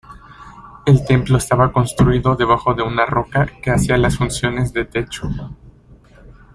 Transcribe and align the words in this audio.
El 0.87 1.05
templo 1.05 1.37
estaba 1.37 1.71
construido 1.71 2.35
debajo 2.35 2.73
de 2.73 2.81
una 2.81 3.05
roca 3.05 3.45
que 3.61 3.69
hacía 3.69 3.97
las 3.99 4.17
funciones 4.17 4.73
de 4.73 4.85
techo. 4.85 5.29